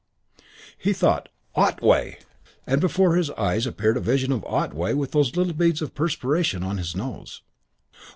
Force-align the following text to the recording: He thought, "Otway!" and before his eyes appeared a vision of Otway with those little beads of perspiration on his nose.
He 0.79 0.93
thought, 0.93 1.29
"Otway!" 1.53 2.17
and 2.65 2.81
before 2.81 3.15
his 3.15 3.29
eyes 3.33 3.67
appeared 3.67 3.97
a 3.97 3.99
vision 3.99 4.31
of 4.31 4.43
Otway 4.45 4.95
with 4.95 5.11
those 5.11 5.35
little 5.35 5.53
beads 5.53 5.79
of 5.79 5.93
perspiration 5.93 6.63
on 6.63 6.79
his 6.79 6.95
nose. 6.95 7.43